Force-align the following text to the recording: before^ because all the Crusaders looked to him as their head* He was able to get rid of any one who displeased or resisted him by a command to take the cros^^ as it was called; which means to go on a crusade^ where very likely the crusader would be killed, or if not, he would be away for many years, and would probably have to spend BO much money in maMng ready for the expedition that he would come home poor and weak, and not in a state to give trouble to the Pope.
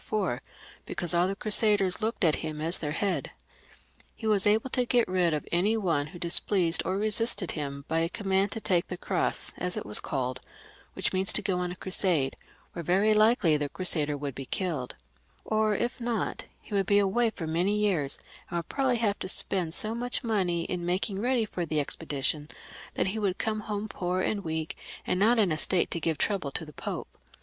before^ 0.09 0.39
because 0.87 1.13
all 1.13 1.27
the 1.27 1.35
Crusaders 1.35 2.01
looked 2.01 2.21
to 2.21 2.31
him 2.35 2.59
as 2.59 2.79
their 2.79 2.93
head* 2.93 3.29
He 4.15 4.25
was 4.25 4.47
able 4.47 4.71
to 4.71 4.83
get 4.87 5.07
rid 5.07 5.31
of 5.31 5.47
any 5.51 5.77
one 5.77 6.07
who 6.07 6.17
displeased 6.17 6.81
or 6.83 6.97
resisted 6.97 7.51
him 7.51 7.85
by 7.87 7.99
a 7.99 8.09
command 8.09 8.51
to 8.53 8.59
take 8.59 8.87
the 8.87 8.97
cros^^ 8.97 9.53
as 9.57 9.77
it 9.77 9.85
was 9.85 9.99
called; 9.99 10.39
which 10.93 11.13
means 11.13 11.31
to 11.33 11.43
go 11.43 11.57
on 11.59 11.71
a 11.71 11.75
crusade^ 11.75 12.33
where 12.73 12.81
very 12.81 13.13
likely 13.13 13.57
the 13.57 13.69
crusader 13.69 14.17
would 14.17 14.33
be 14.33 14.47
killed, 14.47 14.95
or 15.45 15.75
if 15.75 16.01
not, 16.01 16.45
he 16.59 16.73
would 16.73 16.87
be 16.87 16.97
away 16.97 17.29
for 17.29 17.45
many 17.45 17.77
years, 17.77 18.17
and 18.49 18.57
would 18.57 18.69
probably 18.69 18.97
have 18.97 19.19
to 19.19 19.29
spend 19.29 19.77
BO 19.83 19.93
much 19.93 20.23
money 20.23 20.63
in 20.63 20.81
maMng 20.83 21.21
ready 21.21 21.45
for 21.45 21.63
the 21.63 21.79
expedition 21.79 22.49
that 22.95 23.09
he 23.09 23.19
would 23.19 23.37
come 23.37 23.59
home 23.59 23.87
poor 23.87 24.21
and 24.21 24.43
weak, 24.43 24.75
and 25.05 25.19
not 25.19 25.37
in 25.37 25.51
a 25.51 25.59
state 25.59 25.91
to 25.91 25.99
give 25.99 26.17
trouble 26.17 26.49
to 26.49 26.65
the 26.65 26.73
Pope. 26.73 27.07